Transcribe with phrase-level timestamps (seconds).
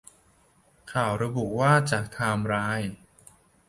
[0.93, 2.55] ข่าวระบุว่าจากไทม์ไล
[2.87, 2.95] น์